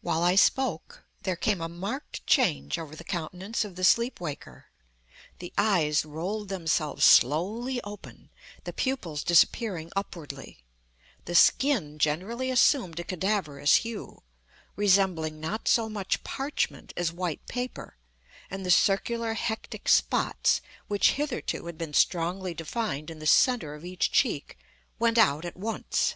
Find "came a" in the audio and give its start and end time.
1.36-1.68